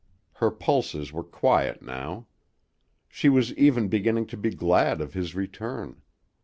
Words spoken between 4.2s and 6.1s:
to be glad of his return.